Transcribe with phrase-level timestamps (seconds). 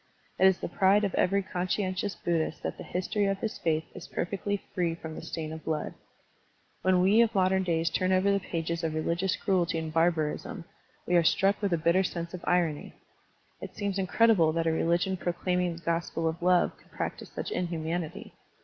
[0.39, 4.07] It is the pride of every conscientious Buddhist that the history of his faith is
[4.07, 5.93] perfectly free from the stain of blood.
[6.81, 10.65] When we of modem days turn over the pages of religious cruelty and barbarism,
[11.05, 12.45] we are Digitized by Google THE SUPRA PHENOMENAL II3 struck with a bittet sense of
[12.47, 12.93] irony.
[13.61, 18.33] It seems incredible that a religion proclaiming the gospel of love could practise such inhumanity.